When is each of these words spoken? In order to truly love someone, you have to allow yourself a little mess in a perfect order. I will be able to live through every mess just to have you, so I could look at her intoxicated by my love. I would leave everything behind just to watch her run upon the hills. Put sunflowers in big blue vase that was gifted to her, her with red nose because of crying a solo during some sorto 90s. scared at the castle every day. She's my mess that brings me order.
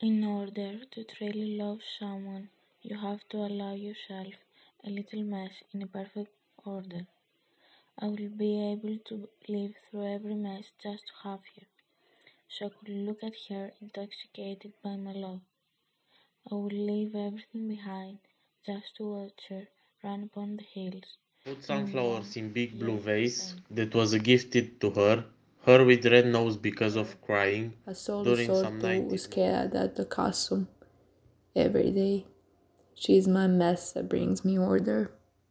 In 0.00 0.24
order 0.24 0.84
to 0.84 1.04
truly 1.04 1.56
love 1.56 1.80
someone, 1.98 2.50
you 2.82 2.96
have 2.98 3.26
to 3.28 3.38
allow 3.38 3.74
yourself 3.74 4.34
a 4.84 4.90
little 4.90 5.22
mess 5.22 5.62
in 5.72 5.80
a 5.82 5.86
perfect 5.86 6.32
order. 6.64 7.06
I 7.98 8.08
will 8.08 8.28
be 8.28 8.72
able 8.72 8.98
to 8.98 9.28
live 9.48 9.74
through 9.90 10.14
every 10.14 10.34
mess 10.34 10.72
just 10.82 11.06
to 11.06 11.12
have 11.22 11.40
you, 11.56 11.66
so 12.48 12.66
I 12.66 12.68
could 12.70 12.88
look 12.90 13.22
at 13.22 13.34
her 13.48 13.72
intoxicated 13.80 14.74
by 14.82 14.96
my 14.96 15.12
love. 15.12 15.40
I 16.50 16.54
would 16.54 16.72
leave 16.72 17.14
everything 17.14 17.68
behind 17.68 18.18
just 18.66 18.96
to 18.96 19.04
watch 19.04 19.46
her 19.48 19.68
run 20.04 20.24
upon 20.24 20.56
the 20.56 20.64
hills. 20.64 21.16
Put 21.44 21.64
sunflowers 21.64 22.36
in 22.36 22.52
big 22.52 22.78
blue 22.78 22.98
vase 22.98 23.56
that 23.70 23.94
was 23.94 24.14
gifted 24.16 24.80
to 24.80 24.90
her, 24.90 25.24
her 25.66 25.84
with 25.84 26.04
red 26.06 26.26
nose 26.26 26.56
because 26.56 26.96
of 26.96 27.20
crying 27.22 27.74
a 27.86 27.94
solo 27.94 28.24
during 28.24 28.52
some 28.54 28.80
sorto 28.80 29.10
90s. 29.10 29.20
scared 29.20 29.74
at 29.74 29.96
the 29.96 30.04
castle 30.04 30.66
every 31.54 31.90
day. 31.90 32.26
She's 32.94 33.26
my 33.28 33.46
mess 33.46 33.92
that 33.92 34.08
brings 34.08 34.44
me 34.44 34.58
order. 34.58 35.12